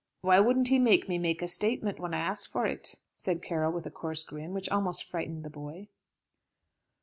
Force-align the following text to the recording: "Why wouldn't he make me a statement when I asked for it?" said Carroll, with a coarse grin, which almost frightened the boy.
"Why 0.21 0.39
wouldn't 0.39 0.69
he 0.69 0.79
make 0.79 1.07
me 1.07 1.23
a 1.39 1.47
statement 1.47 1.99
when 1.99 2.11
I 2.15 2.21
asked 2.21 2.47
for 2.47 2.65
it?" 2.65 2.95
said 3.13 3.43
Carroll, 3.43 3.71
with 3.71 3.85
a 3.85 3.91
coarse 3.91 4.23
grin, 4.23 4.51
which 4.51 4.67
almost 4.69 5.03
frightened 5.07 5.45
the 5.45 5.49
boy. 5.51 5.89